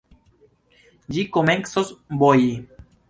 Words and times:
Ĝi 1.17 1.25
komencos 1.37 1.93
boji. 2.25 2.49